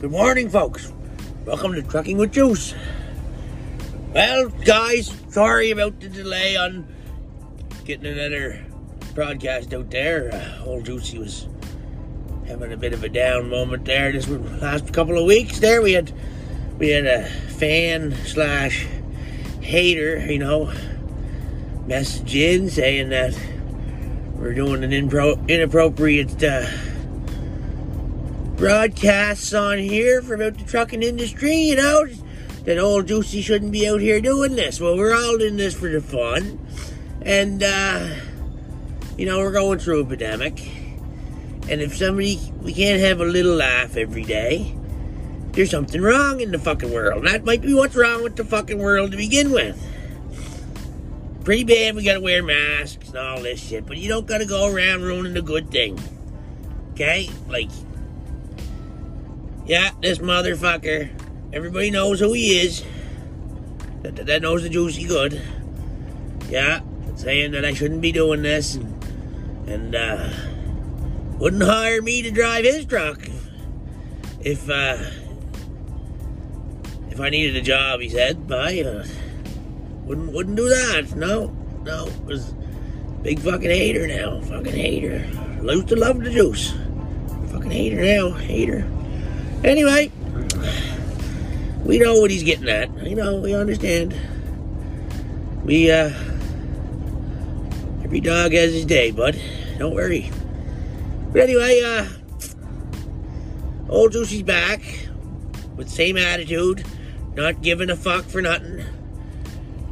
Good 0.00 0.12
morning, 0.12 0.48
folks. 0.48 0.92
Welcome 1.44 1.72
to 1.72 1.82
Trucking 1.82 2.18
with 2.18 2.30
Juice. 2.32 2.72
Well, 4.14 4.48
guys, 4.48 5.12
sorry 5.30 5.72
about 5.72 5.98
the 5.98 6.08
delay 6.08 6.56
on 6.56 6.86
getting 7.84 8.06
another 8.06 8.64
broadcast 9.16 9.74
out 9.74 9.90
there. 9.90 10.32
Uh, 10.32 10.64
old 10.64 10.84
Juicy 10.84 11.18
was 11.18 11.48
having 12.46 12.72
a 12.72 12.76
bit 12.76 12.92
of 12.92 13.02
a 13.02 13.08
down 13.08 13.50
moment 13.50 13.86
there. 13.86 14.12
This 14.12 14.28
last 14.28 14.92
couple 14.92 15.18
of 15.18 15.24
weeks 15.24 15.58
there, 15.58 15.82
we 15.82 15.94
had 15.94 16.12
we 16.78 16.90
had 16.90 17.04
a 17.04 17.24
fan 17.24 18.14
slash 18.24 18.86
hater, 19.60 20.24
you 20.30 20.38
know, 20.38 20.72
message 21.88 22.36
in 22.36 22.70
saying 22.70 23.08
that 23.08 23.36
we're 24.36 24.54
doing 24.54 24.84
an 24.84 24.92
impro- 24.92 25.48
inappropriate. 25.48 26.40
Uh, 26.40 26.68
broadcasts 28.58 29.54
on 29.54 29.78
here 29.78 30.20
for 30.20 30.34
about 30.34 30.58
the 30.58 30.64
trucking 30.64 31.04
industry, 31.04 31.54
you 31.54 31.76
know, 31.76 32.06
that 32.64 32.76
old 32.76 33.06
Juicy 33.06 33.40
shouldn't 33.40 33.70
be 33.70 33.88
out 33.88 34.00
here 34.00 34.20
doing 34.20 34.56
this. 34.56 34.80
Well, 34.80 34.96
we're 34.96 35.14
all 35.14 35.38
doing 35.38 35.56
this 35.56 35.74
for 35.74 35.88
the 35.88 36.00
fun. 36.00 36.58
And, 37.22 37.62
uh, 37.62 38.08
you 39.16 39.26
know, 39.26 39.38
we're 39.38 39.52
going 39.52 39.78
through 39.78 40.00
a 40.00 40.04
pandemic. 40.04 40.68
And 41.68 41.80
if 41.80 41.96
somebody, 41.96 42.40
we 42.60 42.74
can't 42.74 43.00
have 43.00 43.20
a 43.20 43.24
little 43.24 43.54
laugh 43.54 43.96
every 43.96 44.24
day, 44.24 44.74
there's 45.52 45.70
something 45.70 46.02
wrong 46.02 46.40
in 46.40 46.50
the 46.50 46.58
fucking 46.58 46.92
world. 46.92 47.26
That 47.26 47.44
might 47.44 47.62
be 47.62 47.74
what's 47.74 47.94
wrong 47.94 48.24
with 48.24 48.34
the 48.34 48.44
fucking 48.44 48.78
world 48.78 49.12
to 49.12 49.16
begin 49.16 49.52
with. 49.52 49.80
Pretty 51.44 51.64
bad, 51.64 51.94
we 51.94 52.04
gotta 52.04 52.20
wear 52.20 52.42
masks 52.42 53.08
and 53.08 53.18
all 53.18 53.40
this 53.40 53.60
shit, 53.60 53.86
but 53.86 53.98
you 53.98 54.08
don't 54.08 54.26
gotta 54.26 54.46
go 54.46 54.70
around 54.70 55.02
ruining 55.02 55.34
the 55.34 55.42
good 55.42 55.70
thing. 55.70 55.98
Okay? 56.92 57.30
Like, 57.48 57.70
yeah, 59.68 59.90
this 60.00 60.18
motherfucker. 60.18 61.10
Everybody 61.52 61.90
knows 61.90 62.20
who 62.20 62.32
he 62.32 62.58
is. 62.58 62.82
That, 64.02 64.16
that, 64.16 64.42
knows 64.42 64.62
the 64.62 64.70
juicy 64.70 65.04
good. 65.04 65.42
Yeah, 66.48 66.80
saying 67.16 67.52
that 67.52 67.64
I 67.64 67.74
shouldn't 67.74 68.00
be 68.00 68.10
doing 68.10 68.42
this 68.42 68.76
and, 68.76 69.04
and 69.68 69.94
uh, 69.94 70.30
wouldn't 71.38 71.62
hire 71.62 72.00
me 72.00 72.22
to 72.22 72.30
drive 72.30 72.64
his 72.64 72.86
truck 72.86 73.20
if 74.40 74.70
uh, 74.70 74.96
if 77.10 77.20
I 77.20 77.28
needed 77.28 77.56
a 77.56 77.60
job. 77.60 78.00
He 78.00 78.08
said, 78.08 78.50
"I 78.50 78.80
uh, 78.80 79.06
wouldn't 80.04 80.32
wouldn't 80.32 80.56
do 80.56 80.68
that." 80.68 81.14
No, 81.14 81.48
no, 81.82 82.08
was 82.24 82.54
big 83.22 83.40
fucking 83.40 83.70
hater 83.70 84.06
now. 84.06 84.40
Fucking 84.40 84.72
hater. 84.72 85.28
Lose 85.60 85.84
to 85.86 85.96
love 85.96 86.20
the 86.20 86.30
juice. 86.30 86.72
Fucking 87.50 87.70
hater 87.70 88.02
now. 88.02 88.30
Hater. 88.30 88.90
Anyway, 89.64 90.12
we 91.84 91.98
know 91.98 92.20
what 92.20 92.30
he's 92.30 92.44
getting 92.44 92.68
at. 92.68 92.96
You 93.04 93.16
know, 93.16 93.40
we 93.40 93.54
understand. 93.54 94.14
We, 95.64 95.90
uh, 95.90 96.12
every 98.04 98.20
dog 98.20 98.52
has 98.52 98.72
his 98.72 98.84
day, 98.84 99.10
bud. 99.10 99.40
Don't 99.78 99.94
worry. 99.94 100.30
But 101.32 101.42
anyway, 101.42 101.82
uh, 101.84 102.06
old 103.88 104.12
Juicy's 104.12 104.44
back 104.44 104.80
with 105.76 105.88
same 105.88 106.16
attitude, 106.16 106.84
not 107.34 107.60
giving 107.60 107.90
a 107.90 107.96
fuck 107.96 108.26
for 108.26 108.40
nothing. 108.40 108.84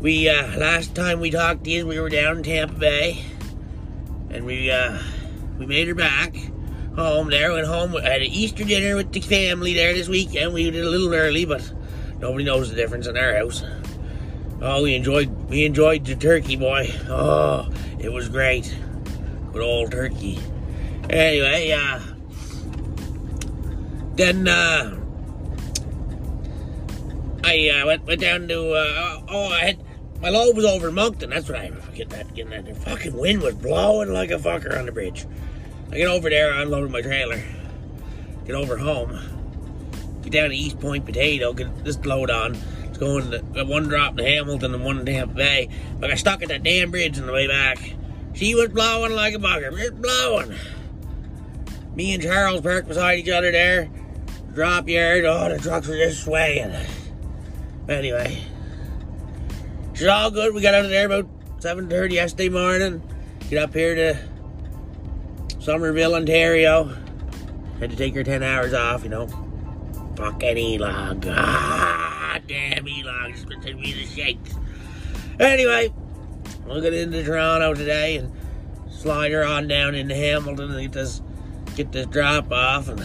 We, 0.00 0.28
uh, 0.28 0.58
last 0.58 0.96
time 0.96 1.20
we 1.20 1.30
talked 1.30 1.64
to 1.64 1.70
you, 1.70 1.86
we 1.86 2.00
were 2.00 2.08
down 2.08 2.38
in 2.38 2.42
Tampa 2.42 2.74
Bay, 2.74 3.24
and 4.28 4.44
we, 4.44 4.72
uh, 4.72 4.98
we 5.58 5.66
made 5.66 5.86
her 5.86 5.94
back 5.94 6.34
home 6.96 7.30
there. 7.30 7.52
Went 7.52 7.66
home. 7.66 7.96
I 7.96 8.02
had 8.02 8.22
an 8.22 8.28
Easter 8.28 8.64
dinner 8.64 8.96
with 8.96 9.12
the 9.12 9.20
family 9.20 9.74
there 9.74 9.92
this 9.92 10.08
weekend. 10.08 10.52
We 10.52 10.70
did 10.70 10.84
a 10.84 10.88
little 10.88 11.12
early, 11.12 11.44
but 11.44 11.72
nobody 12.18 12.44
knows 12.44 12.70
the 12.70 12.76
difference 12.76 13.06
in 13.06 13.16
our 13.16 13.34
house. 13.36 13.64
Oh, 14.60 14.82
we 14.84 14.94
enjoyed 14.94 15.28
we 15.48 15.64
enjoyed 15.64 16.04
the 16.04 16.14
turkey, 16.14 16.56
boy. 16.56 16.88
Oh, 17.08 17.68
it 17.98 18.12
was 18.12 18.28
great. 18.28 18.74
Good 19.52 19.62
old 19.62 19.90
turkey. 19.90 20.38
Anyway, 21.10 21.72
uh, 21.72 22.00
then 24.14 24.46
uh, 24.46 24.98
I 27.44 27.70
uh, 27.70 27.86
went 27.86 28.06
went 28.06 28.20
down 28.20 28.48
to 28.48 28.70
uh, 28.70 29.22
oh 29.28 29.48
I 29.48 29.58
had 29.58 29.84
my 30.20 30.28
load 30.28 30.54
was 30.54 30.64
over 30.64 30.88
in 30.88 30.94
Moncton. 30.94 31.30
That's 31.30 31.48
what 31.48 31.58
I 31.58 31.72
getting 31.94 32.08
that 32.10 32.32
getting 32.34 32.64
that. 32.64 32.76
Fucking 32.84 33.16
wind 33.16 33.42
was 33.42 33.54
blowing 33.56 34.12
like 34.12 34.30
a 34.30 34.38
fucker 34.38 34.78
on 34.78 34.86
the 34.86 34.92
bridge. 34.92 35.26
I 35.92 35.96
get 35.96 36.08
over 36.08 36.30
there, 36.30 36.54
I 36.54 36.62
unload 36.62 36.90
my 36.90 37.02
trailer, 37.02 37.42
get 38.46 38.54
over 38.54 38.78
home, 38.78 39.20
get 40.22 40.32
down 40.32 40.48
to 40.48 40.56
East 40.56 40.80
Point 40.80 41.04
Potato, 41.04 41.52
get 41.52 41.84
this 41.84 42.02
load 42.06 42.30
on. 42.30 42.56
It's 42.84 42.96
going 42.96 43.30
to 43.30 43.64
one 43.66 43.88
drop 43.88 44.18
in 44.18 44.24
Hamilton 44.24 44.74
and 44.74 44.82
one 44.82 45.00
in 45.00 45.04
Tampa 45.04 45.34
Bay. 45.34 45.68
But 46.00 46.06
I 46.06 46.08
got 46.12 46.18
stuck 46.18 46.42
at 46.42 46.48
that 46.48 46.62
damn 46.62 46.90
bridge 46.90 47.18
on 47.18 47.26
the 47.26 47.32
way 47.32 47.46
back. 47.46 47.94
She 48.32 48.54
was 48.54 48.68
blowing 48.70 49.14
like 49.14 49.34
a 49.34 49.38
bugger, 49.38 49.76
just 49.76 50.00
blowing. 50.00 50.54
Me 51.94 52.14
and 52.14 52.22
Charles 52.22 52.62
parked 52.62 52.88
beside 52.88 53.18
each 53.18 53.28
other 53.28 53.52
there. 53.52 53.90
Drop 54.54 54.88
yard, 54.88 55.26
oh, 55.26 55.50
the 55.50 55.58
trucks 55.58 55.88
were 55.88 55.96
just 55.96 56.24
swaying. 56.24 56.74
Anyway, 57.86 58.42
it's 59.92 60.04
all 60.04 60.30
good. 60.30 60.54
We 60.54 60.62
got 60.62 60.72
out 60.72 60.86
of 60.86 60.90
there 60.90 61.04
about 61.04 61.26
7.30 61.60 62.12
yesterday 62.12 62.48
morning. 62.48 63.02
Get 63.50 63.62
up 63.62 63.74
here 63.74 63.94
to 63.94 64.31
Somerville, 65.62 66.16
Ontario. 66.16 66.92
Had 67.78 67.90
to 67.90 67.96
take 67.96 68.16
her 68.16 68.24
10 68.24 68.42
hours 68.42 68.74
off, 68.74 69.04
you 69.04 69.10
know. 69.10 69.28
Fucking 70.16 70.58
E-Log. 70.58 71.24
Ah, 71.28 72.40
damn 72.48 72.88
E-Log. 72.88 73.30
It's 73.30 73.44
gonna 73.44 73.72
me 73.74 73.92
the 73.92 74.04
shakes. 74.04 74.56
Anyway, 75.38 75.94
we'll 76.66 76.80
get 76.80 76.94
into 76.94 77.22
Toronto 77.22 77.74
today 77.74 78.16
and 78.16 78.32
slide 78.90 79.30
her 79.30 79.44
on 79.44 79.68
down 79.68 79.94
into 79.94 80.16
Hamilton 80.16 80.72
and 80.72 80.80
get 80.80 80.92
this, 80.92 81.22
get 81.76 81.92
this 81.92 82.06
drop 82.06 82.50
off 82.50 82.88
and 82.88 83.00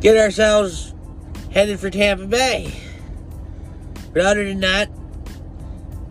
get 0.00 0.16
ourselves 0.16 0.94
headed 1.50 1.78
for 1.78 1.90
Tampa 1.90 2.26
Bay. 2.26 2.72
But 4.14 4.22
other 4.22 4.46
than 4.46 4.60
that, 4.60 4.88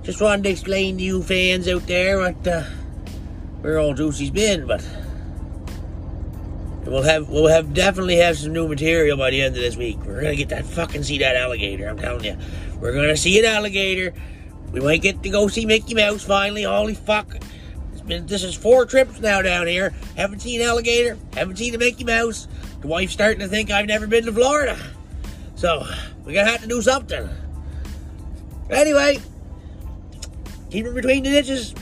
just 0.04 0.22
wanted 0.22 0.44
to 0.44 0.50
explain 0.50 1.00
to 1.00 1.04
you 1.04 1.24
fans 1.24 1.68
out 1.68 1.88
there 1.88 2.20
what 2.20 2.48
uh, 2.48 2.64
where 3.68 3.80
old 3.80 3.98
Juicy's 3.98 4.32
been, 4.32 4.66
but 4.66 4.82
we'll 6.86 7.02
have 7.02 7.28
we'll 7.28 7.50
have 7.50 7.74
definitely 7.74 8.16
have 8.16 8.38
some 8.38 8.54
new 8.54 8.66
material 8.66 9.18
by 9.18 9.30
the 9.30 9.42
end 9.42 9.58
of 9.58 9.62
this 9.62 9.76
week. 9.76 9.98
We're 10.06 10.22
gonna 10.22 10.38
get 10.38 10.48
that 10.50 10.66
fucking 10.66 11.04
see 11.04 11.18
that 11.18 11.36
alligator. 11.36 11.90
I'm 11.90 12.00
telling 12.00 12.24
you, 12.24 12.38
we're 12.80 12.94
gonna 12.94 13.18
see 13.18 13.38
an 13.40 13.44
alligator. 13.44 14.14
We 14.72 14.80
might 14.80 15.02
get 15.02 15.22
to 15.22 15.30
go 15.30 15.50
see 15.50 15.66
Mickey 15.66 15.96
Mouse 15.96 16.24
finally. 16.24 16.64
Holy 16.64 16.94
fuck! 16.94 17.36
It's 17.92 18.00
been 18.00 18.26
this 18.26 18.42
is 18.42 18.56
four 18.56 18.86
trips 18.86 19.20
now 19.20 19.42
down 19.42 19.68
here. 19.68 19.94
Haven't 20.16 20.40
seen 20.40 20.62
alligator. 20.62 21.18
Haven't 21.34 21.58
seen 21.58 21.76
a 21.76 21.78
Mickey 21.78 22.06
Mouse. 22.06 22.48
The 22.80 22.88
wife's 22.88 23.12
starting 23.12 23.42
to 23.42 23.50
think 23.50 23.70
I've 23.70 23.88
never 23.88 24.08
been 24.08 24.24
to 24.28 24.32
Florida. 24.32 24.80
So 25.56 25.86
we're 26.24 26.36
gonna 26.36 26.50
have 26.50 26.62
to 26.62 26.70
do 26.70 26.82
something. 26.82 27.28
Anyway, 28.70 29.20
keep 30.70 30.86
it 30.86 30.96
between 30.96 31.24
the 31.24 31.32
ditches. 31.32 31.76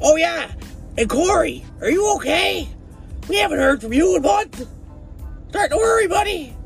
Oh 0.00 0.16
yeah, 0.16 0.50
and 0.96 1.08
Corey, 1.08 1.64
are 1.80 1.90
you 1.90 2.14
okay? 2.16 2.68
We 3.28 3.36
haven't 3.36 3.58
heard 3.58 3.80
from 3.80 3.92
you 3.92 4.16
in 4.16 4.22
months. 4.22 4.66
Starting 5.48 5.70
to 5.70 5.76
worry, 5.76 6.06
buddy. 6.08 6.56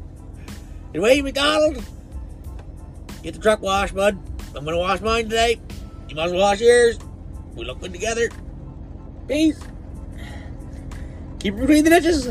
And 0.94 1.02
Wade 1.02 1.24
McDonald, 1.24 1.82
get 3.22 3.34
the 3.34 3.40
truck 3.40 3.60
washed, 3.60 3.94
bud. 3.94 4.18
I'm 4.54 4.64
gonna 4.64 4.78
wash 4.78 5.00
mine 5.00 5.24
today. 5.24 5.60
You 6.08 6.16
must 6.16 6.34
wash 6.34 6.60
yours. 6.60 6.98
We 7.54 7.64
look 7.64 7.80
good 7.80 7.92
together. 7.92 8.30
Peace. 9.28 9.60
Keep 11.38 11.54
it 11.54 11.60
between 11.60 11.84
the 11.84 11.90
ditches. 11.90 12.30